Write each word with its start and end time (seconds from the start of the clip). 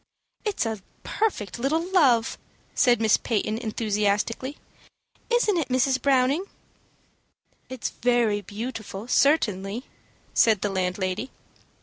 "It's 0.43 0.65
a 0.65 0.81
perfect 1.03 1.59
little 1.59 1.87
love," 1.91 2.39
said 2.73 2.99
Miss 2.99 3.17
Peyton, 3.17 3.59
enthusiastically. 3.59 4.57
"Isn't 5.29 5.57
it, 5.59 5.67
Mrs. 5.69 6.01
Browning?" 6.01 6.45
"It 7.69 7.83
is 7.83 7.89
very 7.91 8.41
beautiful, 8.41 9.07
certainly," 9.07 9.85
said 10.33 10.61
the 10.61 10.69
landlady. 10.69 11.29